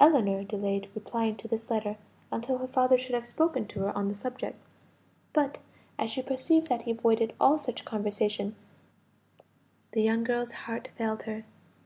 Ellinor 0.00 0.44
delayed 0.44 0.88
replying 0.94 1.36
to 1.36 1.46
this 1.46 1.68
letter 1.68 1.98
until 2.32 2.56
her 2.56 2.66
father 2.66 2.96
should 2.96 3.14
have 3.14 3.26
spoken 3.26 3.66
to 3.66 3.80
her 3.80 3.92
on 3.94 4.08
the 4.08 4.14
subject. 4.14 4.56
But 5.34 5.58
as 5.98 6.08
she 6.08 6.22
perceived 6.22 6.68
that 6.68 6.80
he 6.88 6.92
avoided 6.92 7.34
all 7.38 7.58
such 7.58 7.84
conversation, 7.84 8.56
the 9.92 10.00
young 10.02 10.24
girl's 10.24 10.52
heart 10.64 10.88
failed 10.96 11.24
her. 11.24 11.44